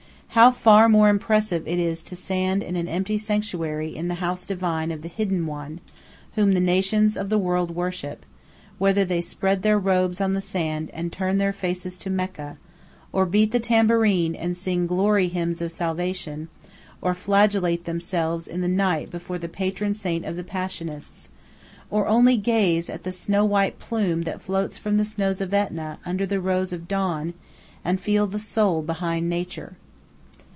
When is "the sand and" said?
10.31-11.11